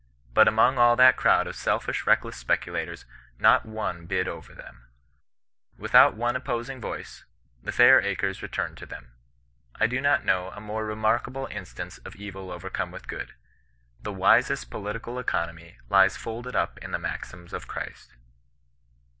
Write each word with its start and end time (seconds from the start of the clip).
But 0.33 0.47
among 0.47 0.79
all 0.79 0.95
that 0.95 1.15
crowd 1.15 1.45
of 1.45 1.55
selfish 1.55 2.07
reckless 2.07 2.35
spe 2.35 2.59
culators, 2.63 3.05
not 3.37 3.67
one 3.67 4.07
hid 4.09 4.27
over 4.27 4.55
them 4.55 4.87
I 4.87 5.79
Without 5.83 6.15
one 6.15 6.35
opposing 6.35 6.81
voice, 6.81 7.23
the 7.61 7.83
&ir 7.85 7.99
acres 8.01 8.41
returned 8.41 8.77
to 8.79 8.87
them! 8.87 9.11
I 9.79 9.85
do 9.85 10.01
not 10.01 10.25
know 10.25 10.49
a 10.55 10.59
more 10.59 10.87
remarkable 10.87 11.45
instance 11.51 11.99
of 11.99 12.15
evil 12.15 12.49
overcome 12.51 12.89
with 12.89 13.07
good. 13.07 13.35
The 14.01 14.11
wisest 14.11 14.71
political 14.71 15.19
economy 15.19 15.77
lies 15.87 16.17
folded 16.17 16.55
up 16.55 16.79
in 16.79 16.89
the 16.89 16.97
maxims 16.97 17.53
of 17.53 17.67
Christ." 17.67 18.15